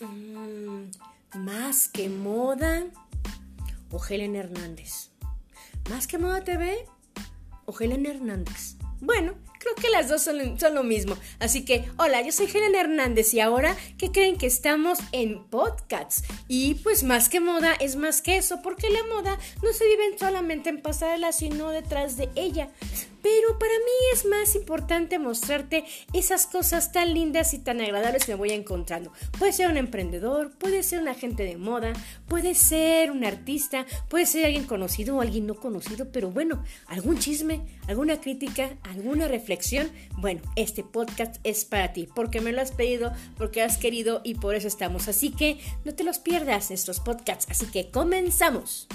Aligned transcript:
Mm, 0.00 0.90
más 1.34 1.88
que 1.88 2.08
moda 2.08 2.84
o 3.90 4.00
Helen 4.04 4.36
Hernández. 4.36 5.10
Más 5.90 6.06
que 6.06 6.18
moda 6.18 6.44
TV 6.44 6.86
o 7.64 7.74
Helen 7.78 8.06
Hernández. 8.06 8.76
Bueno, 9.00 9.34
creo 9.58 9.74
que 9.74 9.90
las 9.90 10.08
dos 10.08 10.22
son, 10.22 10.58
son, 10.58 10.74
lo 10.74 10.84
mismo. 10.84 11.16
Así 11.40 11.64
que, 11.64 11.88
hola, 11.98 12.22
yo 12.22 12.32
soy 12.32 12.46
Helen 12.46 12.74
Hernández 12.74 13.34
y 13.34 13.40
ahora, 13.40 13.76
¿qué 13.96 14.12
creen 14.12 14.38
que 14.38 14.46
estamos 14.46 14.98
en 15.12 15.44
podcasts? 15.44 16.22
Y 16.46 16.74
pues 16.76 17.02
más 17.02 17.28
que 17.28 17.40
moda 17.40 17.74
es 17.74 17.96
más 17.96 18.22
que 18.22 18.36
eso, 18.36 18.60
porque 18.62 18.90
la 18.90 19.02
moda 19.04 19.38
no 19.62 19.72
se 19.72 19.86
vive 19.86 20.18
solamente 20.18 20.70
en 20.70 20.80
pasarela, 20.80 21.32
sino 21.32 21.70
detrás 21.70 22.16
de 22.16 22.28
ella. 22.36 22.70
Pero 23.22 23.58
para 23.58 23.72
es 24.18 24.26
más 24.26 24.56
importante 24.56 25.20
mostrarte 25.20 25.84
esas 26.12 26.46
cosas 26.46 26.90
tan 26.90 27.14
lindas 27.14 27.54
y 27.54 27.58
tan 27.60 27.80
agradables 27.80 28.24
que 28.24 28.32
me 28.32 28.38
voy 28.38 28.50
encontrando. 28.50 29.12
Puede 29.38 29.52
ser 29.52 29.68
un 29.68 29.76
emprendedor, 29.76 30.50
puede 30.58 30.82
ser 30.82 31.00
un 31.00 31.06
agente 31.06 31.44
de 31.44 31.56
moda, 31.56 31.92
puede 32.26 32.56
ser 32.56 33.12
un 33.12 33.24
artista, 33.24 33.86
puede 34.08 34.26
ser 34.26 34.46
alguien 34.46 34.64
conocido 34.64 35.16
o 35.16 35.20
alguien 35.20 35.46
no 35.46 35.54
conocido, 35.54 36.10
pero 36.10 36.32
bueno, 36.32 36.64
algún 36.88 37.18
chisme, 37.18 37.60
alguna 37.86 38.20
crítica, 38.20 38.76
alguna 38.82 39.28
reflexión. 39.28 39.88
Bueno, 40.16 40.40
este 40.56 40.82
podcast 40.82 41.36
es 41.44 41.64
para 41.64 41.92
ti, 41.92 42.08
porque 42.12 42.40
me 42.40 42.50
lo 42.50 42.60
has 42.60 42.72
pedido, 42.72 43.12
porque 43.36 43.62
has 43.62 43.78
querido 43.78 44.20
y 44.24 44.34
por 44.34 44.56
eso 44.56 44.66
estamos. 44.66 45.06
Así 45.06 45.30
que 45.30 45.60
no 45.84 45.94
te 45.94 46.02
los 46.02 46.18
pierdas, 46.18 46.72
estos 46.72 46.98
podcasts. 46.98 47.46
Así 47.50 47.66
que 47.66 47.92
comenzamos. 47.92 48.88